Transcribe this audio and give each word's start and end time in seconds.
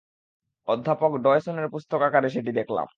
অধ্যাপক 0.67 1.11
ডয়সনের 1.17 1.67
পুস্তকাগারে 1.69 2.27
সেটি 2.29 2.51
দেখলাম। 2.51 2.87